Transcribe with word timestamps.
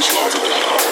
It's 0.00 0.14
like 0.14 0.87